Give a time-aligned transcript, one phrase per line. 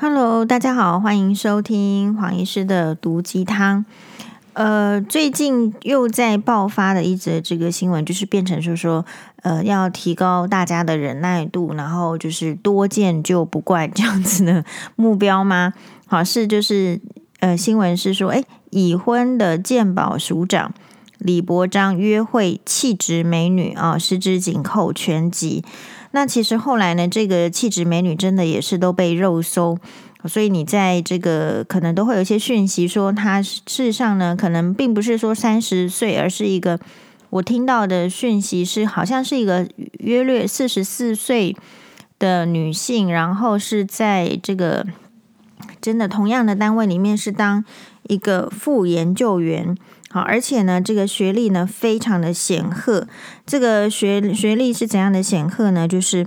[0.00, 3.84] Hello，大家好，欢迎收听黄医师的毒鸡汤。
[4.52, 9.04] 呃，最近又在爆发的一则这个新闻，就是变成说说，
[9.42, 14.64] 呃，要提高大家的忍耐度，然后就是多见就不怪这样子的
[14.94, 15.72] 目标吗？
[16.06, 17.00] 好，是就是
[17.40, 20.72] 呃，新闻是说，诶，已婚的健保署长
[21.18, 25.64] 李伯章约会气质美女啊，十指紧扣全集。
[26.10, 29.78] 那其实后来呢，这个气质美女真的也是都被肉搜，
[30.24, 36.80] 所以你在这个可能都会有一些讯息说，她事实上呢，可能并不是说三十岁，而是一个
[37.30, 39.68] 我听到的讯息是，好像是一个
[39.98, 41.54] 约略四十四岁
[42.18, 44.86] 的女性，然后是在这个
[45.80, 47.64] 真的同样的单位里面是当
[48.04, 49.76] 一个副研究员。
[50.10, 53.06] 好，而且呢，这个学历呢非常的显赫。
[53.44, 55.86] 这个学学历是怎样的显赫呢？
[55.86, 56.26] 就是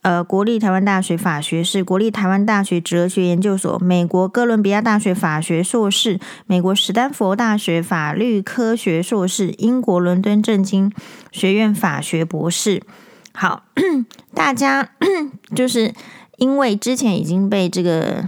[0.00, 10.90] 呃，国立台湾大学法学士、国立台湾大学哲学研究所、美国哥伦比亚大学法学硕士、美国史丹佛大学法律科学硕士、英国伦敦政经
[11.30, 12.82] 学院法学博士。
[13.34, 13.64] 好，
[14.32, 14.88] 大家
[15.54, 15.92] 就是
[16.38, 18.26] 因为之前已经被这个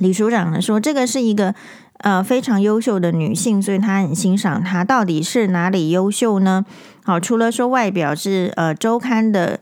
[0.00, 1.54] 李署长呢说，这个是一个。
[2.02, 4.84] 呃，非常优秀的女性，所以她很欣赏她。
[4.84, 6.64] 到底是哪里优秀呢？
[7.04, 9.58] 好，除了说外表是呃周刊的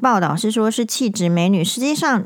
[0.00, 2.24] 报道是说是气质美女，实际上，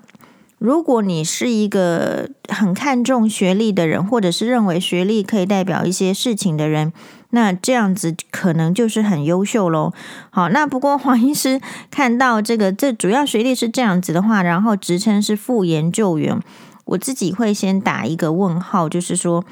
[0.59, 6.93] 如果你是一个很看重学历的人，或者是认为学历可以代表一些事情的人，
[7.31, 9.93] 那这样子可能就是很优秀喽。
[10.31, 11.61] 好，那不过黄医师
[11.91, 16.41] 看到这个，这主要学历是这样子的话，然后职称是副研究员。
[16.87, 19.45] 我自己会先打一个问号，就是说，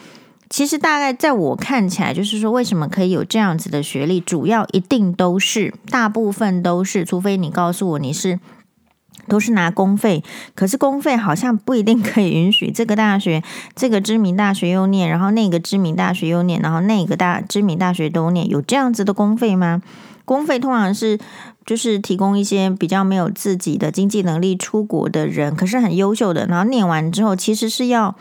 [0.49, 4.21] 其实大概在我看起来，就是说，为什么可以有这样子的学历？
[4.21, 8.39] 主要一定都是，大部分都是，除非你告诉我你是
[9.27, 10.23] 都是拿公费，
[10.55, 13.43] 可是公费好像不一定可以允许这个大学，
[13.75, 19.83] 这个知名大学又念，然后那个知名大学又念，然后那个大知名大学都念，有这样子的公费吗？
[20.25, 21.19] 公费通常是。
[21.64, 28.14] 就是提供一些比较没有自己的经济能力出国的人，可是很优秀的，然后念完之后其实是要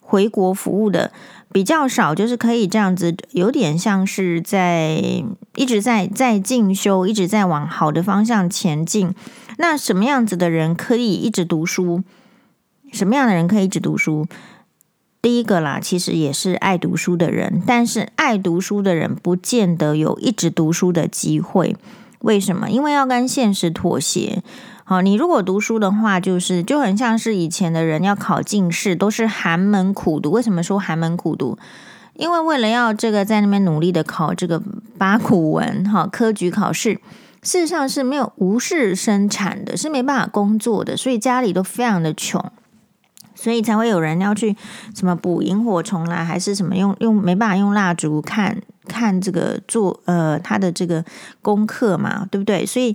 [0.00, 1.12] 回国服务的
[1.52, 5.24] 比较少，就是可以这样子，有点像是在
[5.56, 9.14] 一直在在进修，一直在往好的方向前进。
[9.58, 12.02] 那什么样子的人可以一直读书？
[12.92, 14.26] 什么样的人可以一直读书？
[15.20, 21.76] 第一个啦，其实也是爱读书的人，但是爱读书的人不见得有一直读书的机会。
[22.20, 22.70] 为什么？
[22.70, 24.42] 因为要跟现实妥协。
[24.84, 30.30] 好，你如果读书的话，就是就很像是以前的人要考进士，都是寒门苦读。
[30.30, 31.58] 为什么说寒门苦读？
[32.14, 34.62] 因为为了要这个在那边努力的考这个
[34.96, 36.94] 八股文，哈，科举考试，
[37.42, 42.44] 事实上是没有无事生产的，是没办法工作的，所以家里都非常的穷。
[43.34, 44.56] 所以才会有人要去
[44.96, 51.04] 什么捕萤火虫啦，还是什么用用没办法用蜡烛看看这个做呃他的这个
[51.42, 52.66] 功课嘛，对不对？
[52.66, 52.92] 所以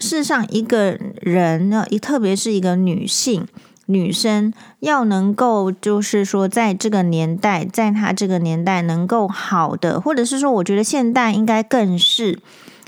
[0.00, 3.46] 事实上一个人呢，特别是一个女性
[3.86, 12.38] 女生，要能够就是说在这个年代，在她这个年代能够好的，或者是说，我觉得现代应该更是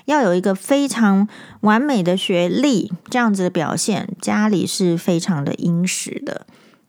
[0.06, 1.28] 要有一个非常
[1.60, 6.46] 完美的学历，这样子的表现，家里是非常的殷实的。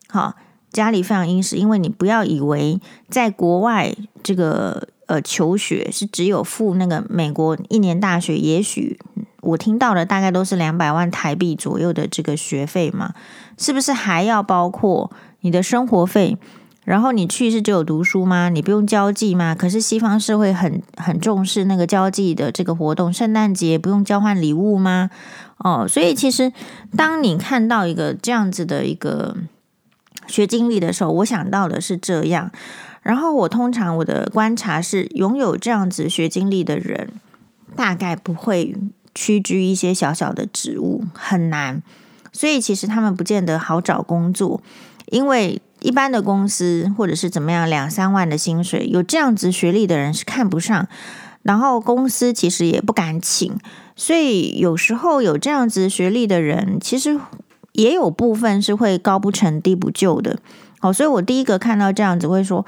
[0.08, 0.36] 好，
[0.72, 2.80] 家里非常殷实，因为你不要以为
[3.10, 8.96] 在国外这个呃求学是只有付那个美国一年大学，也许
[9.40, 13.12] 我听到的大概都是两百万台币左右的这个学费嘛，
[13.58, 15.10] 是不是还要包括
[15.40, 16.38] 你的生活费？
[16.84, 18.48] 然后你去是只有读书吗？
[18.48, 19.54] 你不用交际吗？
[19.54, 25.10] 可是西方社会很很重视那个交际的这个活动，圣诞节不用交换礼物吗？
[25.58, 26.52] 哦，所以其实
[26.96, 29.36] 当你看到一个这样子的一个。
[30.26, 32.50] 学经历的时候，我想到的是这样。
[33.08, 37.08] 然后我通常我的观察是，拥有这样子学经历的人，
[37.74, 38.76] 大概不会
[39.14, 41.82] 屈居一些小小的职务，很难。
[42.34, 44.60] 所以其实他们不见得好找工作，
[45.06, 50.86] 因为一般的公司或者是怎么样，两三万的薪水，有这样子学历的人是看不上。
[51.42, 53.56] 然后公司其实也不敢请，
[53.96, 57.18] 所以有时候有这样子学历的人，其实。
[57.74, 60.40] 也有部分是会高不成低不就的，
[60.80, 62.66] 好，所以我第一个看到这样子会说，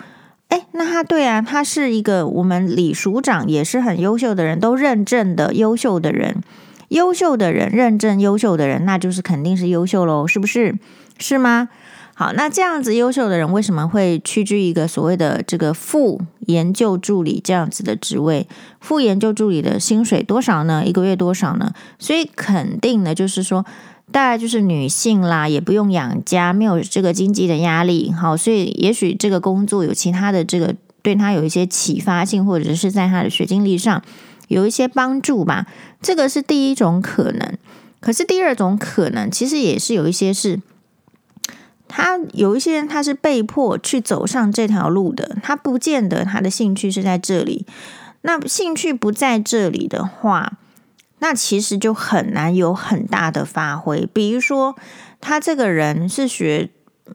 [0.51, 6.43] 哎，那他对啊，他是一个我们李署长也是很优秀的人，都认证的优秀的人，
[6.89, 10.75] 优秀的人认证优秀的人，那就是肯定是优秀喽，是不是？
[11.19, 11.69] 是吗？
[12.15, 18.47] 好，那这样子优秀的人为什么会屈居一个所谓的这个副研究助理这样子的职位？
[18.81, 20.85] 副研究助理的薪水多少呢？
[20.85, 21.73] 一个月多少呢？
[21.99, 23.65] 所以肯定的就是说。
[24.13, 34.03] 大概就是女性啦，也不用养家，没有这个经济的压力，好，所以也许这个工作有其他的这个对他有一些启发性，或者是在他的学经历上
[34.49, 35.67] 有一些帮助吧。
[36.03, 37.57] 这个是第一种可能。
[38.01, 40.61] 可是第二种可能，其实也是有一些是，
[41.87, 47.67] 他有一些人他是被迫去走上这条路的，他不见得他的兴趣是在这里。
[48.23, 50.55] 那兴趣不在这里的话，
[51.21, 54.09] 那其实就很难有很大的发挥。
[54.13, 54.77] 比如说，
[55.21, 56.71] 他这个人是学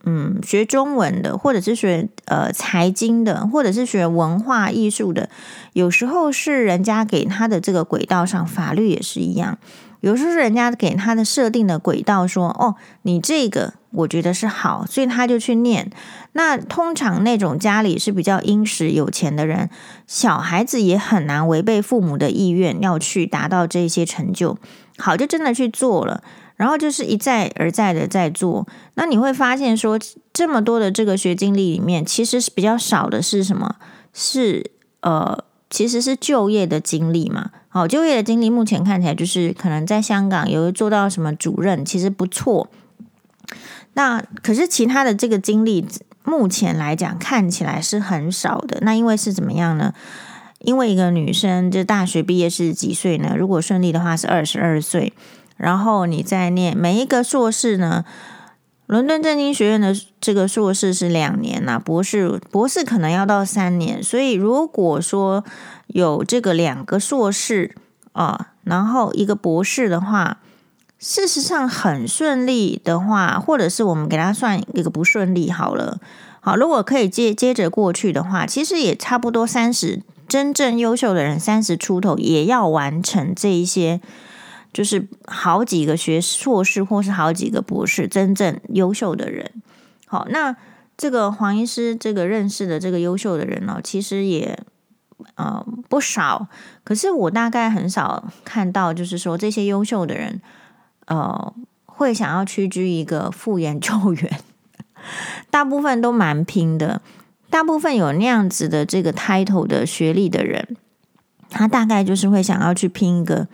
[0.05, 5.29] 嗯学中文的，或者是学呃财经的，或者是学文化艺术的，
[5.73, 9.57] 有时候是人家给他的这个轨道上，法律也是一样。
[10.05, 15.91] 有时候是人家给他的设定的轨道说，哦，你这个我觉得是好，所以他就去念。
[16.33, 19.67] 那通常那种家里是比较殷实有钱的人，
[20.05, 24.55] 小孩子也很难违背父母的意愿要去达到这些成就。
[24.99, 26.21] 好，就真的去做了，
[26.55, 28.67] 然后就是一再而再的在做。
[28.93, 29.99] 那你会发现说，
[30.31, 33.77] 这么多的这个学经历里面，其实是比较少的是什么？
[34.13, 34.69] 是
[35.01, 35.43] 呃。
[35.75, 42.69] 其实是就业的经历嘛，好，就业的经历目前看起来就是可能在香港有做到什么主任，其实不错。
[43.95, 45.85] 那可是其他的这个经历，
[46.23, 48.79] 目前来讲看起来是很少的。
[48.83, 49.93] 那因为是怎么样呢？
[50.59, 53.35] 因为一个女生就大学毕业是几岁呢？
[53.37, 55.11] 如果顺利的话是二十二岁，
[55.57, 58.05] 然后你再念每一个硕士呢？
[58.87, 64.03] 伦敦政经学院的这个硕士是两年呐，博士博士可能要到三年。
[64.03, 65.43] 所以如果说
[65.87, 67.75] 有这个两个硕士
[68.13, 70.37] 啊，然后一个博士的话，
[70.99, 75.99] 事实上很顺利的话，或者是我们给他算一个不顺利好了。
[76.39, 83.99] 好，如果可以接接着过去的话，其实也差不多三十，真正优秀的人三十出头也要完成这一些。
[84.75, 89.49] 就是好几个学硕士，或是好几个博士，真正优秀的人。
[90.05, 90.53] 好，那
[90.97, 94.59] 这个黄医师这个认识的这个优秀的人呢，其实也
[95.35, 96.49] 呃不少。
[96.83, 100.41] 可是我大概很少看到，就是说这些优秀的人，
[101.05, 101.53] 呃，
[101.85, 104.41] 会想要屈居一个副研究员。
[105.49, 107.01] 大部分都蛮拼的，
[107.49, 110.75] 大部分有那样子的这个 title 的学历的人，
[111.49, 113.47] 他大概就是会想要去拼一个。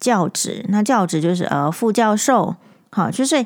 [0.00, 2.56] 教职，那教职就是呃副教授，
[2.90, 3.44] 好，就是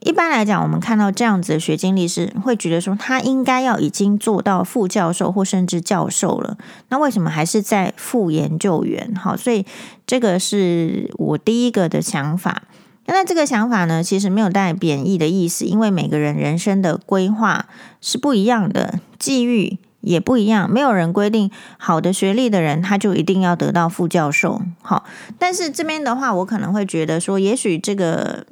[0.00, 6.56] 一般来讲，我们看到这样子的学经历是会觉得说他应该要已经做到副教授或甚至教授了，
[6.88, 9.14] 那为什么还是在副研究员？
[9.14, 9.66] 好，所以
[10.06, 12.62] 这个是我第一个的想法。
[13.04, 17.66] 那这个想法呢，其实没有带贬义的意思，因为每个人人生的规划
[18.00, 19.78] 是不一样的，际遇。
[20.02, 24.60] 也不一样，没有人规定好的学历的人他就一定要得到副教授。
[24.82, 25.04] 好，
[25.38, 28.44] 但是这边的话，我可能会觉得说，也许这个，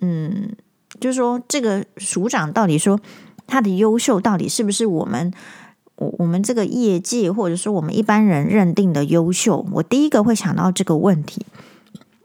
[0.00, 0.50] 嗯，
[1.00, 2.98] 就是说这个署长到底说
[3.46, 5.32] 他的优秀到底是不是我们
[5.96, 9.66] 我我们这个业界或者说我们一般人认定的优秀？
[9.72, 11.44] 我第一个会想到这个问题。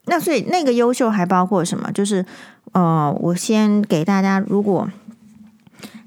[0.05, 1.91] 那所以那个优秀还包括什么？
[1.91, 2.25] 就是
[2.73, 4.87] 呃，我先给大家如果。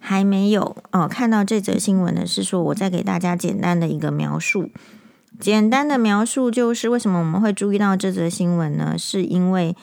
[0.07, 4.69] 还没有哦，看到这则新闻呢，是说我再给大家简单的一个描述。
[5.41, 8.97] 简单的描述就是为什么我们会注意到这则新闻呢？
[8.99, 9.75] 是因为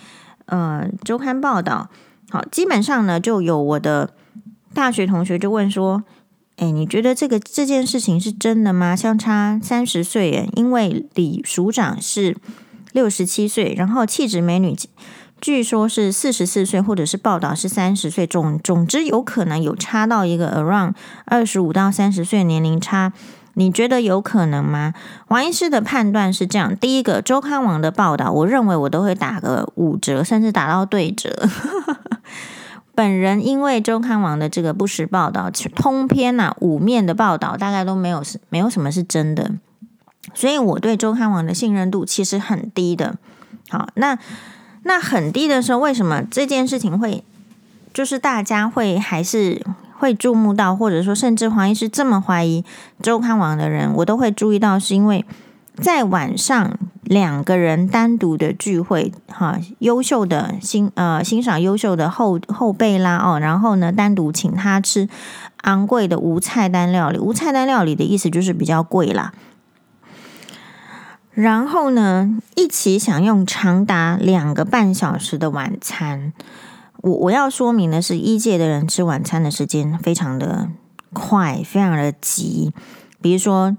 [0.46, 1.90] 呃，周刊报道
[2.30, 4.14] 好，基本上呢，就有我的
[4.76, 6.04] 大学同学就问说
[6.58, 8.96] ：“哎，你觉得这个这件事情是真的吗？
[8.96, 12.38] 相差三十岁耶，因为李署长是
[12.92, 14.78] 六十七岁，然后气质美女。”
[15.42, 20.94] 据说是四十四岁，或者是报道是三十岁，总总之有可能有差到一个 around
[21.26, 23.12] 二十五到三十岁年龄差，
[23.56, 24.94] 你觉得有可能吗？
[25.30, 31.50] 王医师的判断是这样：第一个，周刊网的报道，我认为我都会打个五折，甚至打到对折。
[32.94, 39.54] 本人因为周刊网的这个不实报道，通篇呐、啊、五面的报道，大概都没有没有什么是真的，
[40.36, 43.16] 所以我对周刊网的信任度其实很低的。
[43.70, 44.20] 好，那。
[44.84, 47.24] 那很低的时候，为什么这件事情会，
[47.94, 49.62] 就是大家会还是
[49.98, 52.66] 会注目到，或者说甚至黄医师这么怀疑
[53.02, 55.24] 周刊网的人，我都会注意到，是因为
[55.76, 65.08] 在晚上两个人单独的聚会，哈，优秀的欣呃欣赏优秀的后后辈啦哦，然后呢单独请他吃
[65.62, 69.32] 昂贵的无菜单料理，无菜单料理的意思就是比较贵啦。
[71.42, 76.34] 然后呢，一起享用长达两个半小时的晚餐。
[76.98, 80.70] 我我要说明的是，一届的人吃晚餐的时间非常的
[81.14, 82.72] 快，非常的急。
[83.24, 83.76] 比如说，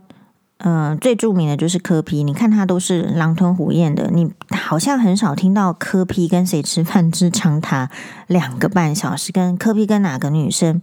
[0.58, 7.88] 嗯、呃，最著名的就是柯皮你看他都是狼吞虎咽的，你好像很少听到柯皮跟谁吃饭吃长达
[8.26, 10.82] 两个半小时，跟柯皮跟哪个女生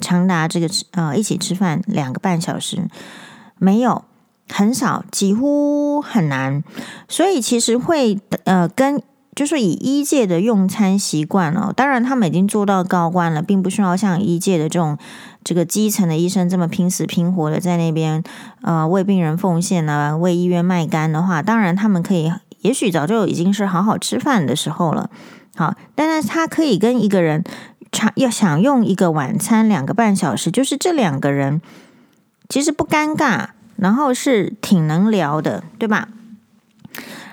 [0.00, 2.88] 长达这个吃呃一起吃饭两个半小时，
[3.58, 4.02] 没有，
[4.48, 6.62] 很少，几乎很难，
[7.08, 9.02] 所以其实会呃跟。
[9.34, 14.96] 就是以医界的用餐习惯哦，当然他们已经做到高官了，并不需要像医界的这种
[15.44, 18.24] 这个基层的医生这么拼死拼活的在那边
[18.62, 25.10] 呃为病人奉献啊，为医院卖肝的话，当然他们可以，也许早就已经是好好吃饭的时候了。
[25.54, 27.44] 好，但是他可以跟一个人
[27.92, 31.60] 长要享用一个晚餐两个半小时，就是这两个人
[32.48, 36.08] 其实不尴尬，然后是挺能聊的，对吧？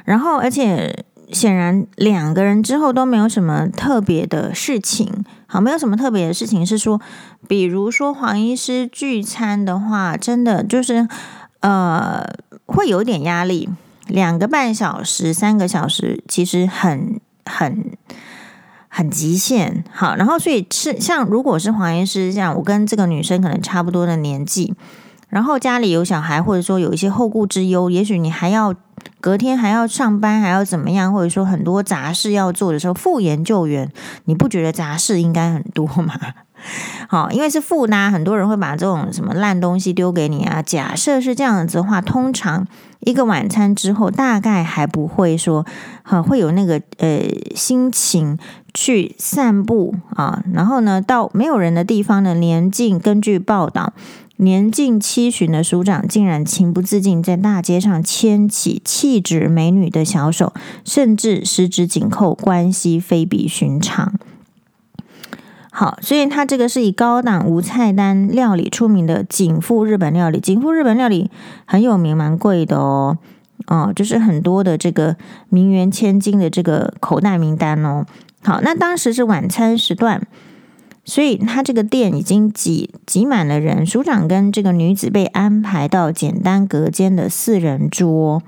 [0.05, 1.05] 然后而且。
[1.31, 7.01] 显然两个人之后都没有什么特别的事情，好，没有什么特别的事情是说，
[7.47, 11.07] 比如说黄医师聚餐的话，真的就是
[11.61, 12.23] 呃
[12.67, 13.67] 会有点压力，
[14.05, 17.97] 两个半小时、三个小时其实很很
[18.87, 24.75] 很极限，好，然后所以是像如果是黄医师这样，我跟这个女生可能差不多的年纪，
[25.33, 28.73] 然后家里有小孩，或者说有一些后顾之忧，也许你还要。
[29.19, 31.11] 隔天还要上班，还要怎么样？
[31.11, 33.89] 或者说很多杂事要做的时候，复研救援，
[34.25, 36.13] 你不觉得杂事应该很多吗？
[37.07, 40.61] 好，因为是副呢，很多人会把这种什么烂东西丢给你啊。
[40.61, 42.65] 假设是这样子的话，通常
[43.01, 45.65] 一个晚餐之后，大概还不会说，
[46.03, 47.21] 哈，会有那个呃
[47.55, 48.37] 心情
[48.73, 50.43] 去散步啊。
[50.53, 53.93] 然后呢，到没有人的地方呢，连进根据报道。
[54.37, 64.13] 年近七旬的署长竟然情不自禁在大街上牵起气质美女的小手，甚至十指紧扣，关系非比寻常。
[65.71, 70.39] 好，所以他这个是以高档无菜单料理出名的景富日本料理。
[70.39, 71.31] 景富日本料理
[71.65, 73.17] 很有名，蛮贵的哦。
[73.67, 75.15] 哦，就是很多的这个
[75.49, 78.05] 名媛千金的这个口袋名单哦。
[78.43, 80.27] 好，那当时是晚餐时段。
[81.05, 88.41] 所以他这个店已经挤挤满了人，署长跟这个女子被安排到简单隔间的四人桌。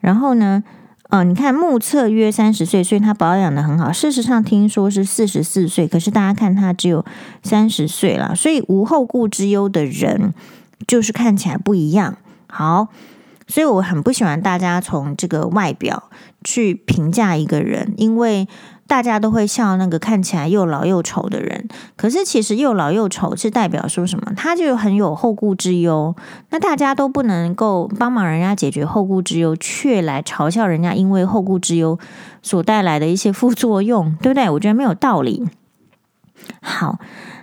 [0.00, 0.64] 然后呢，
[1.08, 3.92] 呃，你看目测约三十岁，所以他保养得很好。
[3.92, 7.04] 事实上听说是四十四岁，可是大家看他只有
[7.44, 10.34] 三十岁了，所以无后顾之忧的人
[10.88, 12.16] 就是看起来不一样。
[12.48, 12.88] 好，
[13.46, 16.10] 所以我很不喜欢大家从这个外表
[16.42, 18.48] 去评价一个人，因为。
[18.88, 24.32] 大家都会笑那个看起来又老又丑的人，可是其实又老又丑是代表说什么？
[24.34, 26.16] 他就很有后顾之忧。
[26.50, 31.98] 那大家都不能够帮忙人家解决后顾之忧，却来嘲笑人家因为后顾之忧
[32.42, 34.48] 所带来的一些副作用，对不对？
[34.50, 35.46] 我觉得没有道理。
[36.62, 36.98] 好。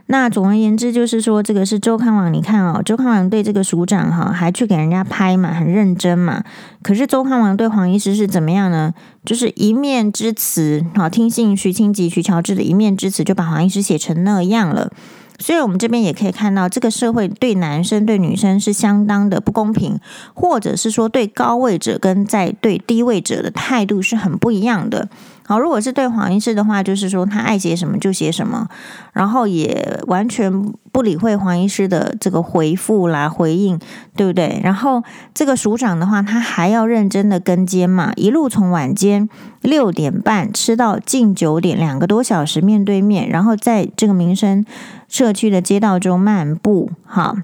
[0.07, 6.43] 那总而言之，就是说这个是周康王，你看哦，周康王对这个署长哈，还去给人家拍嘛，很认真嘛。
[6.83, 8.93] 可是周康王对黄医师是怎么样呢？
[9.25, 14.91] 就是一面之词，好，听信徐清吉、徐乔治的一面之词，就把黄医师写成那样了。
[15.38, 20.00] 所以，我们这边也可以看到，这个社会对男生对女生是相当的不公平，
[20.33, 25.09] 或者是说对高位者跟在对低位者的态度是很不一样的。
[25.47, 28.67] 好，如果是对黄医师的话，就是说他爱写什么就写什么，
[29.13, 33.79] 然后也完全不理会黄医师的这个回复啦、回应，
[34.15, 34.59] 对不对？
[34.63, 35.03] 然后
[35.35, 39.29] 这个署长的话，他还要认真的跟监嘛，一路从晚间
[39.61, 44.65] 六点半吃到近九点，两个多小时面对面，然后在这个民生
[45.07, 47.35] 社区的街道中漫步，哈，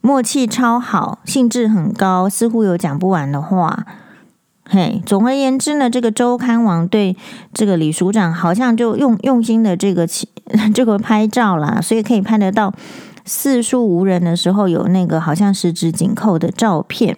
[0.00, 3.84] 默契超好，兴致很高，似乎有讲不完的话。
[4.72, 7.16] 嘿，总而言之呢，这个周刊王对
[7.52, 10.06] 这个李署长好像就用用心的这个
[10.72, 12.72] 这个拍照啦，所以可以拍得到
[13.24, 17.16] 四处无人的时候有那个好像十指紧扣的照片。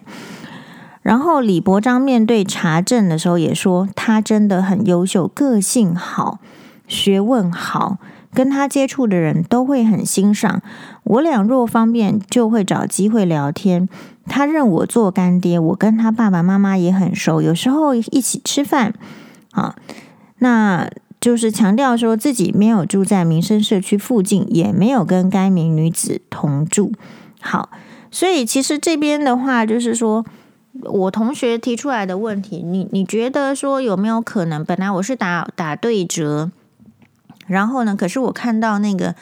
[1.03, 6.39] 然后李伯章面对查证的时候也说，他真的很优秀，个性好，
[6.87, 7.99] 学问好。
[8.33, 10.63] 跟他接触的人都会很欣赏。
[11.03, 13.87] 我俩若方便，就会找机会聊天。
[14.25, 18.93] 他认我做干爹，我跟他爸爸妈妈也很熟，有时候一起吃饭。
[19.51, 19.75] 啊，
[20.39, 20.89] 那
[21.21, 26.91] 就是强调说自己没有住在民生社区附近，也没有跟该名女子同住。
[27.39, 27.69] 好，
[28.09, 30.25] 所以其实这边的话，就是说
[30.81, 34.65] 我同学提出来的问题，你你觉得说有没有可能？
[34.65, 36.49] 本来我是打打对折。
[37.45, 39.15] 然后呢，可是我看到那个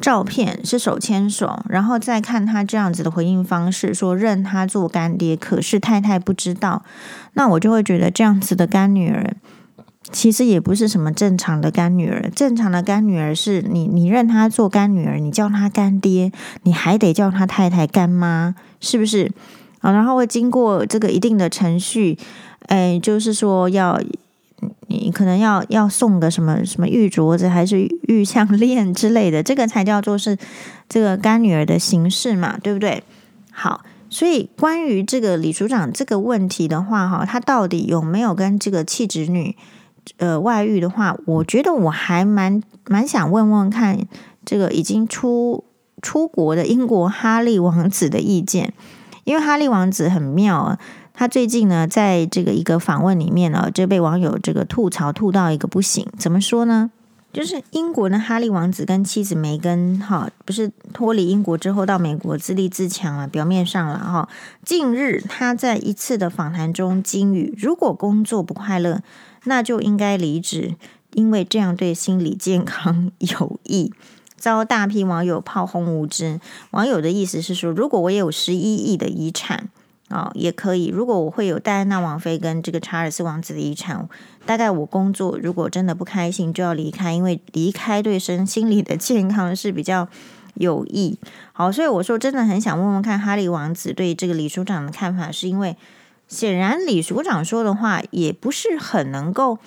[0.00, 6.84] 照片是手牵手，然后再看他这样子的回应方式，说认他做干爹，可是太太不知道，
[7.34, 9.34] 那我就会觉得这样子的干女儿
[10.10, 12.30] 其实也不是什么正常的干女儿。
[12.34, 19.30] 正常的干女儿是你，你认他做干女儿，你叫他干爹，你还得叫他太太干妈，是不是？
[19.80, 22.16] 啊，然后会经过这个一定的程序，
[22.68, 24.00] 哎，就是说要
[24.88, 30.36] 你可能要要送个什么什么玉镯子，还是玉项链之类的，这个才叫做是
[30.88, 33.02] 这个干女儿的形式嘛，对不对？
[33.52, 33.84] 好。
[34.10, 39.54] 所以，关于这个李署长这个问题的话，哈，他到底有没有跟这个弃侄女
[40.16, 44.00] 呃外遇的话，我觉得我还蛮蛮想问问看
[44.46, 45.62] 这个已经出
[46.00, 48.72] 出国的英国哈利王子的意见，
[49.24, 50.78] 因为哈利王子很妙啊，
[51.18, 56.92] 他最近呢在这个一个访问里面呢，就被网友这个吐槽吐到一个不行，怎么说呢？
[57.32, 63.26] 就是英国的哈利王子跟妻子梅根，哈，不是脱离英国之后到美国自立自强了。
[63.26, 64.28] 表面上了哈，
[64.64, 69.02] 近日他在一次的访谈中金语，如果工作不快乐，
[69.42, 70.76] 那就应该离职，
[71.14, 73.92] 因为这样对心理健康有益。
[74.36, 76.40] 遭大批网友炮轰无知。
[76.70, 79.68] 网友的意思是说，如果我有十一亿的遗产。
[80.08, 80.86] 哦，也可以。
[80.86, 84.08] 如果我会有戴安娜王妃跟这个查尔斯王子的遗产，
[84.46, 90.08] 大概我工作如果真的不开心就要离开，因为离开对身 心理的健康是比较
[90.54, 91.18] 有益。
[91.52, 95.76] 好，所以我说真的很想问问看哈利王子对这个李署长的看法，是因为
[96.26, 99.58] 显然李署长说的话也不是很能够，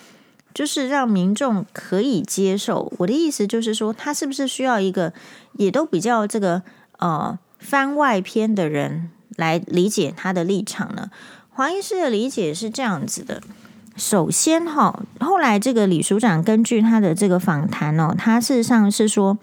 [0.52, 2.92] 就是让民众可以接受。
[2.98, 5.12] 我的意思就是说，他是不是需要一个
[5.52, 6.62] 也都比较这个
[6.98, 9.10] 呃番外篇的人？
[9.36, 11.10] 来理解他的立场呢？
[11.50, 13.42] 黄医师的理解是这样子的：
[13.96, 19.36] 首先，哈，后来这个李署长根据他的这个访谈哦，他事实上是说，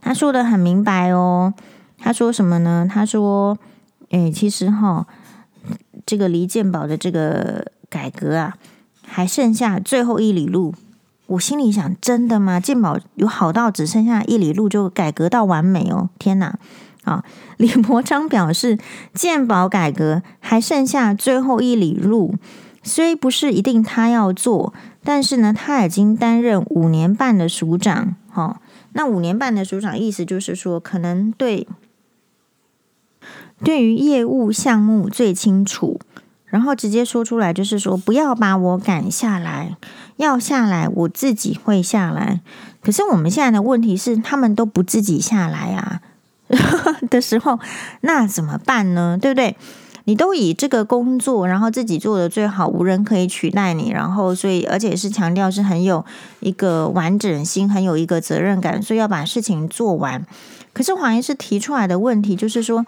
[0.00, 1.54] 他说得很明白哦。
[1.98, 2.88] 他说什么呢？
[2.90, 3.56] 他说，
[4.10, 5.06] 诶，其实哈，
[6.04, 8.56] 这个离健保的这个改革啊，
[9.02, 10.74] 还剩下最后一里路。
[11.26, 12.60] 我心里想，真的吗？
[12.60, 16.10] 健保有好到只剩下一里路就改革到完美哦？
[16.18, 16.58] 天哪！
[17.06, 17.24] 啊，
[17.56, 18.78] 李伯昌表示，
[19.14, 22.34] 鉴保改革还剩下最后一里路，
[22.82, 28.16] 虽不是一定他要做，但是呢，他已经担任五年半的署长。
[28.28, 28.60] 哈，
[28.92, 31.68] 那五年半的署长意思就是说，可能对
[33.62, 36.00] 对于业务项目最清楚，
[36.46, 39.76] 然后直接说出来就是说，不要把我赶下来，
[40.16, 42.40] 要下来我自己会下来。
[42.82, 46.00] 可是我们现在的问题是，他们都不自己下来啊。
[47.10, 47.58] 的时候，
[48.02, 49.18] 那怎么办呢？
[49.20, 49.56] 对不对？
[50.08, 56.04] 你都以这个工作，然后自己做的最好，无人可以取代你，然后所以而且是强调是很有
[56.38, 60.24] 一个完整性，很有一个责任感，所以要把事情做完。
[60.72, 62.86] 可是黄医师提出来的问题就是说，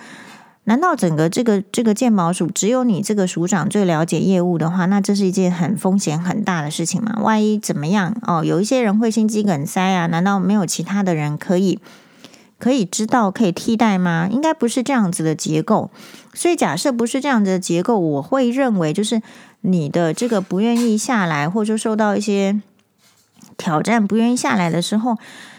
[0.65, 7.19] 难道整个这个这个鉴宝署只有你这个署长最了解业务的话，那这是一件很风险很大的事情吗？
[7.21, 8.15] 万一怎么样？
[8.29, 11.81] 哦，有一些人会心肌梗塞啊，难道没有其他的人可以？
[12.59, 14.29] 可以知道可以替代吗？
[14.31, 15.91] 应该不是这样子的结构。
[16.35, 19.23] 所以假设不是这样子的结构，我会认为就是
[19.63, 22.61] 你的这个不愿意下来，或者说受到一些
[23.57, 25.17] 挑战，不愿意下来的时候，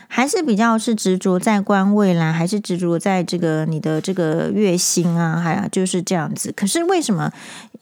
[0.08, 6.54] 还是比较是执着在官位啦，还是执着在这个你的这个月薪啊，还有就是这样子。
[6.56, 7.32] 可是为什么？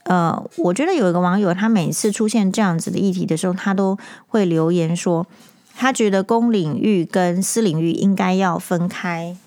[0.03, 5.27] 呃，我觉得有一个网友，他每次出现这样子的议题的时候，他都会留言说。
[5.77, 9.37] 他觉得公领域跟私领域应该要分开，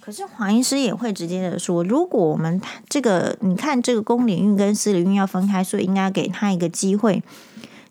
[0.00, 7.22] 可是黄医师也会直接的说，如果我们这个你看这个公领域跟私领域要分开，所以应该给他一个机会。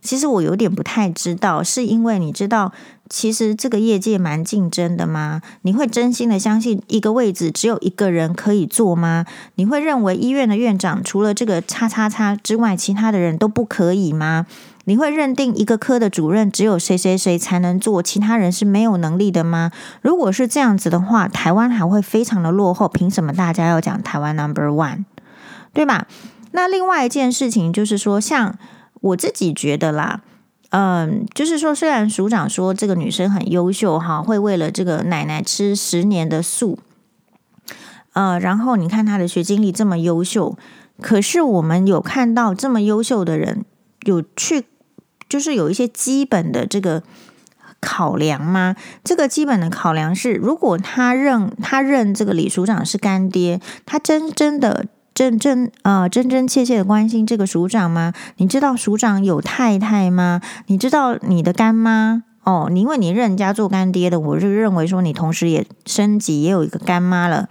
[0.02, 2.72] 其实我有点不太知道，是因为你知道，
[3.10, 5.42] 其实这个业界蛮竞争的吗？
[5.64, 9.26] 你会真心的相信一个位置只有一个人可以做吗？
[9.56, 14.46] 你会认为医院的院长除了这个叉叉叉之外，其他的人都不可以吗？
[14.90, 19.70] 你会认定一个科的主任只有谁谁谁才能做，其他人是没有能力的吗？
[20.02, 22.90] 如果是这样子的话，台湾还会非常的落后。
[22.90, 25.06] 凭什么大家要讲台湾 Number One，
[25.74, 26.08] 对吧？
[26.54, 28.58] 那另外一件事情就是说，像
[29.00, 30.22] 我自己觉得啦，
[30.72, 36.80] 嗯，就是说，虽然署长说这个女生很优秀哈，会为了这个奶奶吃十年的素，
[38.14, 40.58] 呃，然后你看她的学经历这么优秀，
[41.00, 43.64] 可是我们有看到这么优秀的人
[44.06, 44.66] 有去。
[45.30, 47.04] 就是有一些基本的这个
[47.80, 48.76] 考量吗？
[49.06, 58.12] 这个基本的考量是，如果他认他认这个李署长是干爹，他真真的真真呃真真切切的关心这个署长吗？
[58.36, 60.42] 你知道署长有太太吗？
[60.68, 62.68] 你知道你的干妈哦？
[62.70, 67.48] 你因为你认人家做干爹的，我就认为说你同时也升级也有一个干妈了。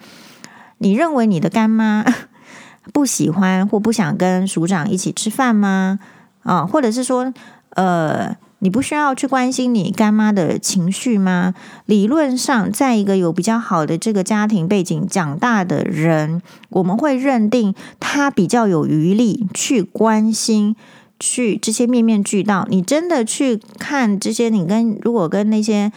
[0.78, 2.04] 你认为你的干妈
[2.92, 5.98] 不喜欢或不想跟署长一起吃饭吗？
[6.42, 7.32] 啊、或者是说？
[7.78, 11.54] 呃，你不需要去关心你干妈的情绪吗？
[11.86, 20.74] 理论上，在一个有比较好的这个家庭背景长大的人，我们会认定他比较有余力去关心，
[21.20, 22.66] 去这些面面俱到。
[22.68, 25.92] 你真的去看这些，你跟如果跟那些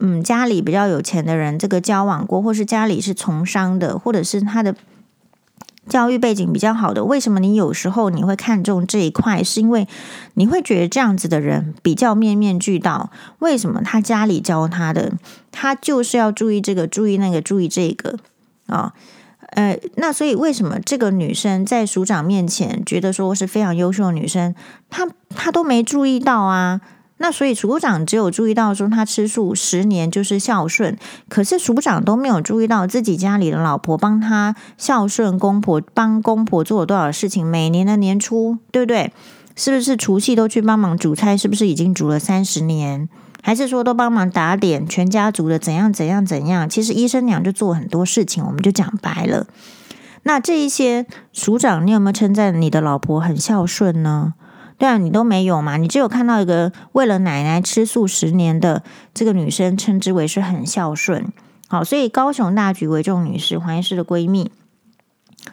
[0.00, 4.74] 嗯家里比较有钱的人这个交往过，或是家里是从商的，或者是他的。
[5.88, 9.42] 教育背景比较好的，为什么你有时候你会看重这一块？
[9.42, 9.86] 是因为
[10.34, 13.10] 你会觉得这样子的人比较面面俱到。
[13.38, 15.12] 为什么他家里教他的，
[15.52, 18.18] 他就是要注意这个，注意那个，注意这个
[18.66, 18.92] 啊？
[19.50, 24.54] 呃，那所以为什么这个女生在署长面前觉得说是非常优秀的女生，
[24.90, 26.80] 她她都没注意到啊？
[27.18, 30.98] 那所以署长只有注意到说他吃素十年就是孝顺，
[31.28, 37.46] 可是署长都没有注意到自己家里的老婆帮他孝顺公婆，帮公婆做了多少事情。
[37.46, 39.12] 每年的年初，对不对？
[39.54, 41.34] 是不是除夕都去帮忙煮菜？
[41.34, 43.08] 是不是已经煮了三十年？
[43.42, 46.68] 还是说都帮忙打点全家族的怎样怎样怎样？
[46.68, 49.46] 其实医生娘就做很多事情，我们就讲白了。
[50.24, 54.34] 那这一些署长，你有没有称赞你的老婆很孝顺呢？
[54.78, 55.76] 对啊，你都没有嘛？
[55.76, 58.82] 你只有看到一个为了奶奶吃素十年的
[59.14, 61.32] 这个女生，称之为是很孝顺。
[61.68, 64.50] 好，所以高雄大举为重女士黄医师的闺蜜，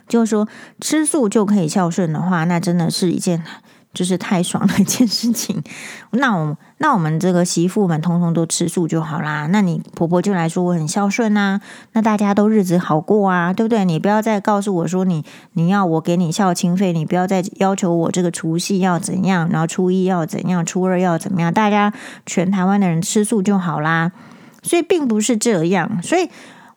[0.08, 0.48] 就是说
[0.80, 3.44] 吃素就可以孝顺的话，那真的是一件。
[3.94, 5.62] 就是太爽的一件事情，
[6.10, 9.48] 那我那我们这个媳妇们通通都吃素就好啦。
[9.52, 13.86] 那你婆婆就来说我很孝顺啊，那大家都日子好过啊，对不对？
[13.86, 21.94] 你不要再告诉我说你你要我给你孝亲费，你不要再要求我这个除夕要怎样，然后初一要怎样，初二要怎么样，大家
[22.26, 24.12] 全台湾的人吃素就好啦。
[24.64, 26.28] 所以并不是这样，所以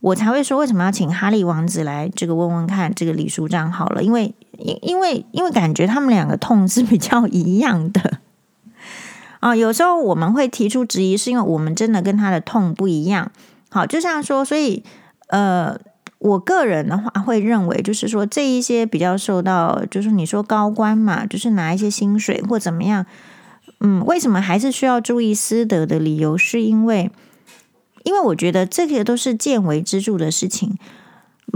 [0.00, 4.35] 我才会说为什么要请哈利王子来这个问问看这个李署长好了，因为。
[4.59, 8.19] 因因为因为感觉他们两个痛是比较一样的
[9.40, 13.31] 啊，有时候我们会提出质疑，是因为我们真的跟他的痛不一样。
[13.69, 14.83] 好，就像说，所以
[15.29, 15.79] 呃，
[16.19, 23.05] 我个人的话会认为，就是说这一些比较受到，就是你说高官嘛，就是拿一些薪水或怎么样，
[23.81, 27.11] 嗯，为什么还是需要注意私德的理由，是因为
[28.05, 30.79] 因为我觉得这些都是见微知著的事情。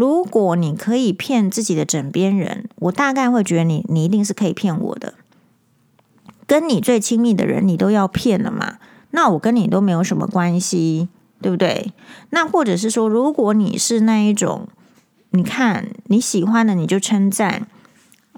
[0.01, 5.13] 如果你可以骗自己的枕边人，我大概会觉得你，你一定是可以骗我的。
[6.47, 8.79] 跟你最亲密的人，你都要骗了嘛？
[9.11, 11.11] 那我跟你都没有什么关系，
[11.43, 11.93] 对不对？
[12.31, 14.69] 那或者是说，如果你是那一种，
[15.33, 17.67] 你看你喜欢的，你就称赞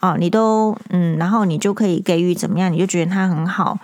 [0.00, 3.78] 哦，你都嗯，然后你就可以给予怎么样，你就觉得他很好。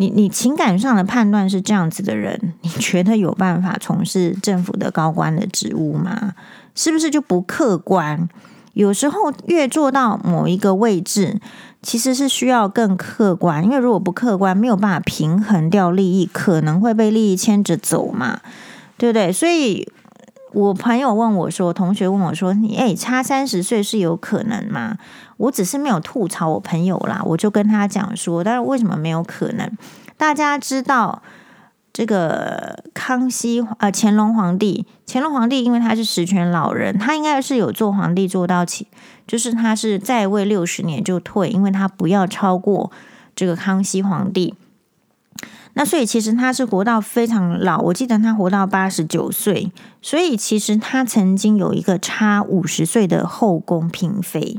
[0.00, 6.32] 你你情感上的判断是这样子的人，你觉得有办法从事政府的高官的职务吗？
[6.74, 8.26] 是不是就不客观？
[8.72, 11.38] 有时候越做到某一个位置，
[11.82, 18.40] 其实是需要更客观，因为如果不客观，没有办法平衡掉利益，可能会被利益牵着走嘛，
[18.96, 19.30] 对不对？
[19.30, 19.86] 所以
[20.52, 24.96] 我朋友问我说，同学问我说，你诶，差三十岁是有可能吗？
[25.36, 29.70] 我只是没有吐槽我朋友啦，我就跟他讲说，但是为什么没有可能？
[30.16, 31.22] 大家知道。
[31.92, 38.86] 这个康熙呃乾隆皇帝，乾隆皇帝因为他是实权老人，他应该是有做皇帝做到起，
[39.26, 42.92] 就是他是在位六十年就退，因为他不要超过
[43.34, 44.54] 这个康熙皇帝。
[45.74, 49.70] 那所以其实他是活到非常老，我记得他活到八十九岁，
[50.02, 54.58] 所以其实他曾经有一个差五十岁的后宫嫔妃。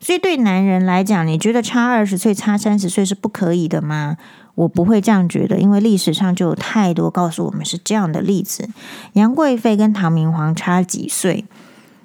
[0.00, 4.16] 所以对男人来讲，你觉得差二十岁、差三十岁是不可以的吗？
[4.54, 8.68] 我不会这样觉得，因为历史上就有太多告诉我们是这样的例子。
[9.14, 11.44] 杨贵妃跟唐明皇差几岁？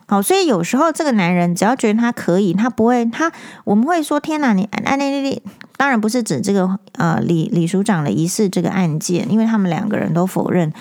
[0.06, 3.32] 好，所以有时候这个男人只要觉得他可以，他不会，他
[3.64, 5.42] 我们会说：天哪，你哎，那那
[5.84, 10.72] 当然不是指这个呃李李署长的疑似这个案件，因为他们两个人都否认。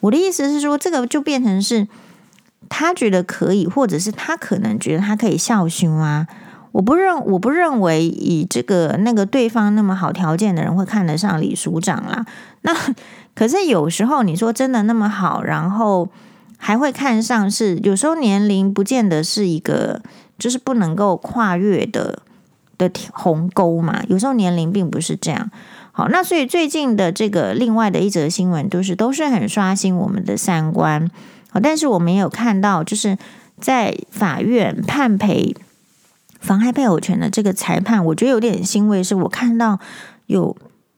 [0.00, 1.88] 我的意思是说，这个就变成是
[2.68, 6.26] 他觉得可以，或者是他可能觉得他可以孝心啊。
[6.72, 12.26] 我不认，我不认为以这个那个对方那么好条件的人会看得上李署长啦。
[12.60, 12.76] 那
[13.34, 16.06] 可是有时候你说真的那么好，然后
[16.58, 20.02] 还会看上是有时候年龄不见得是一个
[20.38, 22.18] 就是不能够跨越的
[22.80, 24.02] 的鸿沟嘛。
[24.08, 25.50] 有时候年龄并不是这样。
[25.92, 31.10] 好，那所以最近的这个另外的一则新闻都是都是很刷新我们的三观。
[31.50, 33.18] 好，但是我们也有看到就是
[33.60, 35.54] 在法院判赔。
[36.40, 39.78] 妨害配偶权的这个裁判，我觉得有点欣慰，是我看到
[40.24, 40.56] 有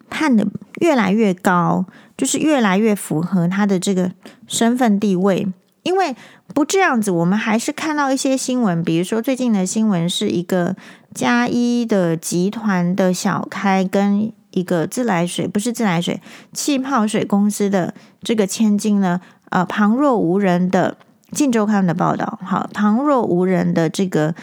[0.09, 0.47] 判的
[0.81, 1.85] 越来越高，
[2.17, 4.13] 就是越来越符合他的这个
[4.47, 5.49] 身份地位。
[5.83, 6.15] 因为
[6.55, 10.77] 不这样子，我们还是看到一些新闻，比如说最近的新闻是一个
[11.15, 16.21] 加一的集团的小开跟一个自来水，不是自来水，
[16.53, 20.97] 气泡水公司的这个千金呢，呃，旁若无人的
[21.37, 24.35] 《晋周刊》的报道，好，旁若无人的这个，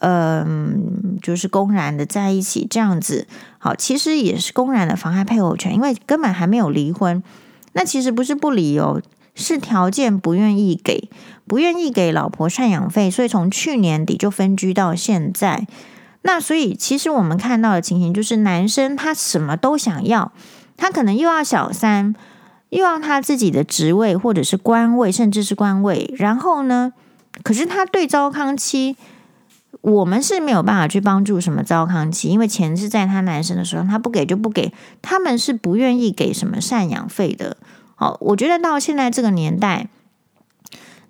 [0.00, 3.26] 嗯，就是公然的在一起这样子，
[3.58, 7.22] 好，其实也是公然的妨害配偶权，因为根本还没有离婚。
[7.74, 9.00] 那其实不是不离哦，
[9.38, 11.08] 是条件不愿意给，
[11.46, 15.66] 不愿意给老婆赡养费，所以从去年底就分居到现在。
[16.22, 20.32] 那所以，其实我们看到的情形就是，男生他什么都想要，
[20.76, 22.14] 他可能又要小三，
[22.70, 26.12] 又要他自己的职位或者是官位，甚至是官位。
[26.18, 26.92] 然后呢，
[27.44, 28.96] 可是他对糟糠妻，
[29.80, 37.56] 我们是没有办法去帮助什么糟糠妻，因为钱是在他男生的时候，他不给就不给，他们是不愿意给什么赡养费的。
[38.00, 39.88] 好，我觉得到现在这个年代。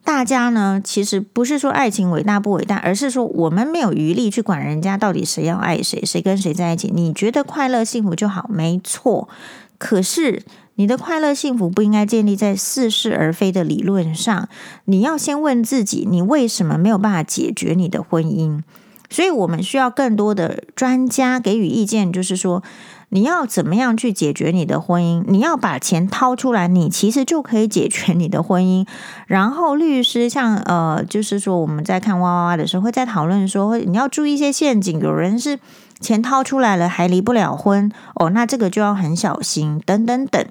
[0.02, 6.90] 大家呢，其实不是说爱情伟大不伟大，而是说我们没有余力去管人家到底谁要爱谁，谁跟谁在一起。
[6.94, 9.28] 你觉得快乐幸福就好，没错。
[9.76, 10.42] 可是
[10.76, 14.48] 你的快乐幸福不应该建立在似是而非的理论上。
[14.86, 18.62] 你要先问自己，你为什么没有办法解决你的婚姻？
[19.10, 22.62] 所以我们需要更多的专家给予意见，就是说。
[23.10, 25.24] 你要怎么样去解决你的婚姻？
[25.26, 28.86] 你要把钱掏出来，你其实就可以解决你的婚姻。
[29.26, 35.00] 然后律师像呃，就是说我们在看哇哇哇的时候，会在讨论说，你要注意一些陷阱。
[35.00, 35.58] 有人是
[36.00, 40.44] 钱掏出来了还离不了婚哦，那这个就要很小心，等等等。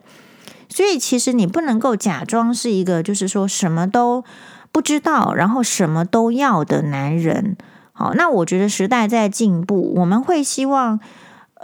[0.68, 4.24] 所以其实你不能够假装是一个就是说什么都
[4.72, 7.56] 不知道，然后什么都要的男人。
[7.94, 11.00] 好，那我觉得时代在进步，我们会希望。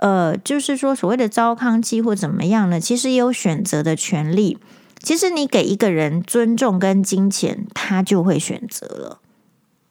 [0.01, 2.79] 呃，就是说，所谓的糟糠妻或怎么样呢？
[2.79, 4.57] 其实也有选择的权利。
[5.01, 9.19] 其实你给一个人尊重跟金钱，他就会选择了。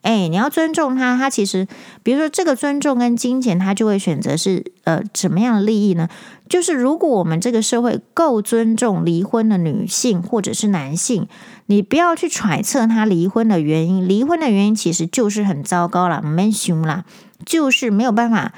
[0.01, 1.67] 哎，你要尊重他，他其实，
[2.01, 6.09] 比如说这个尊重跟金钱，他就会选择是呃什么样的利益呢？
[6.49, 11.27] 就是如果我们这个社会够尊重离婚的女性或者是男性，
[11.67, 14.05] 你不要去揣测他离婚的原因。
[14.05, 17.05] 离婚的原因其实就是很糟糕了，没凶啦，
[17.45, 18.51] 就是没有办法。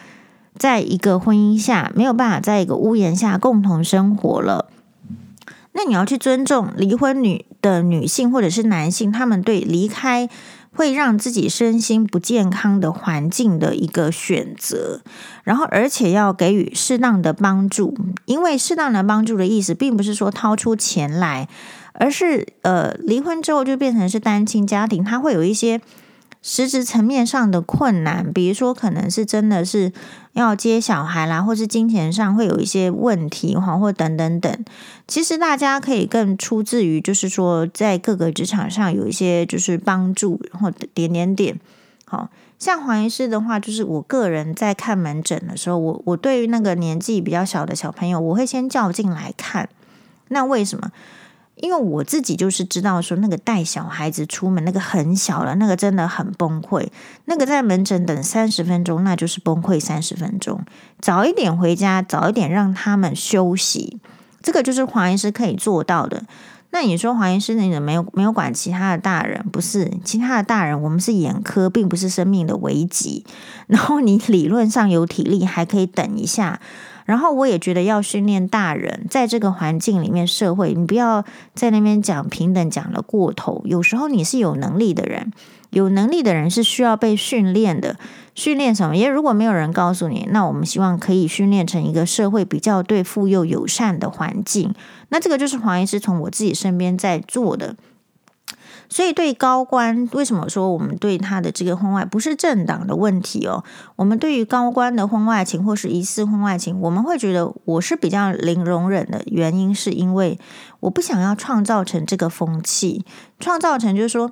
[0.58, 4.70] 在一个婚姻下没有办法在一个屋檐下共同生活了，
[5.74, 10.30] 那你要去尊重离婚女的女性或者是男性，他们对离开
[10.72, 15.02] 会让自己身心不健康的环境的一个选择，
[15.44, 21.50] 然后而且要给予适当的帮助，因为适当的帮助的意思并不是说掏出钱来，
[21.94, 25.82] 而是呃离婚之后就变成是单亲家庭，他会有一些。
[26.48, 29.92] 实质层面上的困难，比如说可能是真的是
[30.34, 34.66] 要接小孩啦，或是金钱上会有一些问题哈，或等等等。
[35.08, 41.60] 其实大家可以更出自于，就是说在各个职场上有一些就是帮助或点点点。
[42.06, 42.30] 好
[42.60, 49.68] 像黄医师的话，就是我个人在看门诊的时候，我我对于那个年纪比较小的小朋友，我会先叫进来看。
[50.28, 50.92] 那为什么？
[51.56, 56.88] 因为我自己就是知道说，那个带小孩子出门，那个很小了，那个真的很崩溃。
[57.26, 60.62] 那个在门诊等三十分钟，那就是崩溃三十分钟。
[61.00, 64.00] 早一点回家，早一点让他们休息，
[64.42, 66.24] 这个就是黄医师可以做到的。
[66.72, 69.46] 那你说黄医师，你怎没有没有管其他的大人？
[69.50, 73.26] 不是其他的大人，我们是眼科，并不是生命的危急。
[73.68, 76.60] 然后你理论上有体力，还可以等一下。
[77.06, 83.62] 然后我也觉得要训练大人，在这个环境里面，社会你不要在那边讲平等讲了过头。
[83.66, 85.32] 有时候你是有能力的人，
[85.70, 87.96] 有能力的人是需要被训练的。
[88.34, 88.98] 训练什么？
[88.98, 94.74] 因为如果没有人告诉你，那我们希望可以训练成一个社会比较对妇幼友善的环境。
[95.10, 97.76] 那这个就是黄医师从我自己身边在做的。
[98.90, 103.64] 所以，对高官，为什么说我们对他的这个婚外不是政党的问题哦？
[103.96, 110.40] 我们对于高官的婚外情或是疑似婚外情，我们会觉得我是比较零容忍的原因，是因为
[110.80, 113.04] 我不想要创造成这个风气，
[113.40, 114.32] 创造成就是说，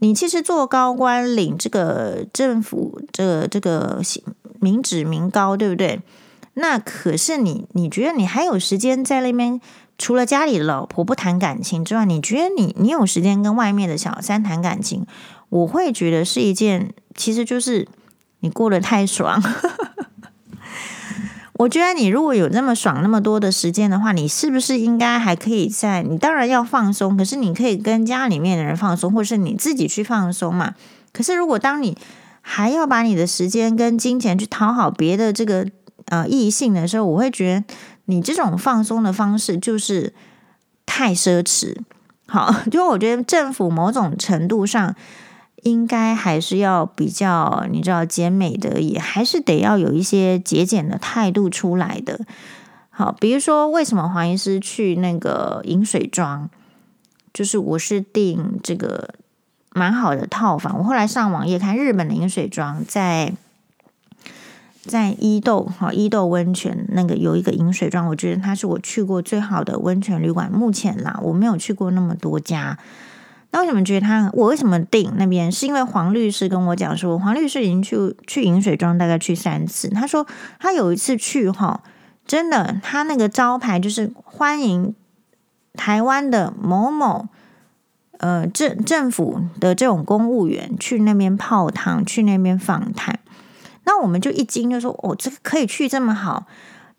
[0.00, 4.00] 你其实做高官领这个政府这个这个
[4.60, 6.02] 民脂民膏，对不对？
[6.54, 9.60] 那可是你，你觉得你还有时间在那边？
[9.98, 15.04] 除了家里的老婆不谈感情之外，你觉得你你有时间跟外面的小三谈感情？
[15.48, 17.88] 我会觉得是一件，其实就是
[18.40, 19.42] 你过得太爽。
[21.54, 26.04] 我觉得你如果有那么爽那么多的时间的话，你是不是应该还可以在？
[26.04, 30.76] 你当然要放松，可是你可以跟家里面的人放松，或是你自己去放松嘛。
[31.12, 31.98] 可是如果当你
[32.40, 35.66] 还要把你的时间跟金钱去讨好别的这个
[36.04, 37.64] 呃异性的时候，我会觉得。
[38.10, 40.14] 你这种放松的方式就是
[40.86, 41.76] 太奢侈，
[42.26, 44.94] 好， 就我觉得政府某种程度上
[45.64, 52.20] 应该还是要比较，你知道，减美的，也还是得要有一些节俭的态度出来的。
[52.88, 56.48] 好，比如说为什么黄医师去那个饮水庄，
[57.34, 59.10] 就是我是订这个
[59.74, 63.34] 蛮好的套房，我后来上网页看日本的饮水庄在。
[64.88, 70.50] 在伊豆哈伊豆温泉那个有一个饮水庄，我觉得它是我去过最好的温泉旅馆。
[70.50, 72.78] 目前啦，我没有去过那么多家。
[73.50, 74.30] 那为什么觉得它？
[74.32, 75.52] 我为什么订那边？
[75.52, 79.88] 是因为黄律师跟我讲说，黄律师已经去去饮水庄大概去三次。
[79.90, 80.26] 他说
[80.58, 81.82] 他有一次去哈，
[82.26, 84.94] 真的，他那个招牌就是欢迎
[85.74, 87.28] 台湾的某某
[88.18, 93.18] 呃政政府的这种公务员去那边泡汤，去那边访谈。
[93.88, 96.44] 那我们就一惊，就说：“哦，这个可以去这么好？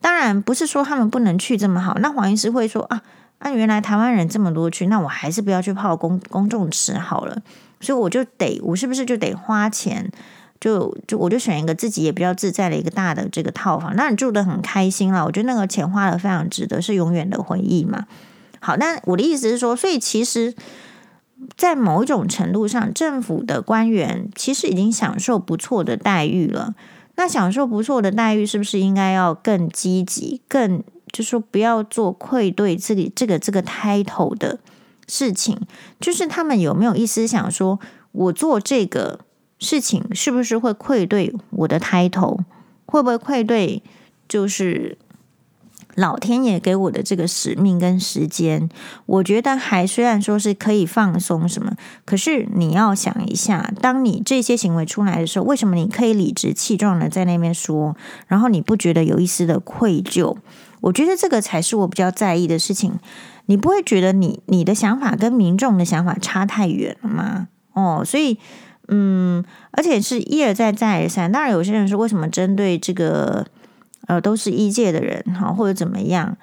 [0.02, 1.94] 当然不是说他们不能去这么好。
[2.00, 3.04] 那黄医师会说啊，
[3.38, 7.44] 啊，原来台湾人这么多去，那我还是不要去泡公公众池好了。
[7.80, 10.12] 所以我就得，我是不是就得花钱？
[10.60, 15.24] 就就我就选一个自己也比较自在的一个大的这个套房，那你住得很开心了。
[15.24, 18.08] 我觉得那个钱花得非常值得，是永远的回忆嘛。
[18.60, 20.56] 好，那我的意思是说，所以其实。
[21.56, 26.76] 在某一种程度上，政府的官员其实已经享受不错的待遇了。
[27.16, 34.60] 那享受不错的待遇，是不是应该要更积极、更就是说不要做愧对自己这个这个 title 的
[35.08, 35.58] 事情？
[36.00, 37.80] 就是他们有没有一思想说，
[38.12, 39.20] 我做这个
[39.60, 42.40] 事情是不是会愧对我的 title？
[42.86, 43.84] 会不会愧对？
[44.28, 44.98] 就是。
[46.00, 48.70] 老天爷给我的这个使命跟时间，
[49.06, 51.74] 我觉得还虽然说是可以放松什么，
[52.06, 60.38] 可是你要想一下，当你这些行为出来的时候，为什么你可以理直气壮的在那边说，然后你不觉得有一丝的愧疚？
[60.80, 62.98] 我觉得这个才是我比较在意的事情。
[63.48, 67.50] 你不会觉得你你的想法跟民众的想法差太远了吗？
[67.74, 68.38] 哦，所以
[68.88, 71.30] 嗯，而且是一而再再而三。
[71.30, 73.46] 当然，有些人说为什么针对这个？
[74.10, 76.36] 呃，都是医界的人哈，或者怎么样？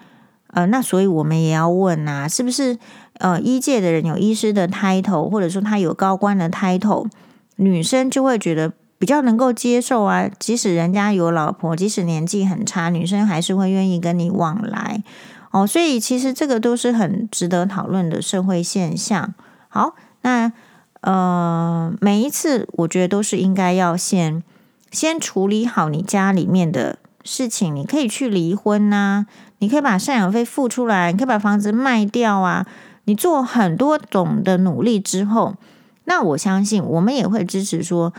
[0.53, 2.79] 呃，那所以我们也要问啊，是不是
[3.15, 7.09] 呃，医界的人有医师的 title，或者说他有高官的 title，
[7.57, 10.31] 女生就会觉得比较能够接受啊。
[10.39, 15.03] 即使人家有老婆，即使年纪很差，女生还是会愿意跟你往来
[15.51, 15.67] 哦。
[15.67, 19.35] 所以其实这个都是很值得讨论的社会现象。
[19.69, 20.53] 好，那
[21.01, 24.45] 呃，每一次我觉得都是应该要先
[24.93, 27.01] 先处理好你家里面的。
[27.27, 29.27] 事情你可以去离婚呐、啊，
[29.59, 32.65] 你可以把赡养费付出来，你可以把房子卖掉啊。
[33.05, 35.57] 你做很多种的努力之后，
[36.05, 38.15] 那我相信我们也会支持说，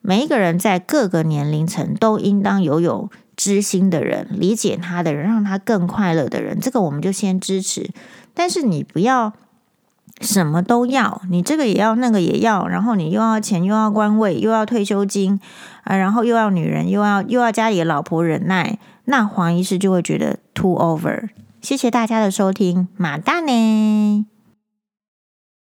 [0.00, 6.58] 每一个人在各个年龄层都应当有有知心的人，理解他的人，让他更快乐的人。
[6.58, 7.90] 这个我们就先支持，
[8.34, 9.34] 但是你不要。
[10.22, 15.38] 什么都要，你这个也要，那个也要，然后你又要钱，又要官位，又要退休金
[15.86, 21.28] 啊，然后又要女人，又要又要家里的老婆忍耐，那黄医师就会觉得 too over。
[21.62, 24.26] 谢谢大家的收听，马大呢。